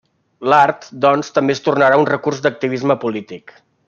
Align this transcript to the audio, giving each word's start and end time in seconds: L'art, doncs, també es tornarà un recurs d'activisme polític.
L'art, 0.51 0.87
doncs, 1.05 1.29
també 1.35 1.55
es 1.57 1.61
tornarà 1.67 1.99
un 2.05 2.09
recurs 2.13 2.41
d'activisme 2.47 2.97
polític. 3.05 3.55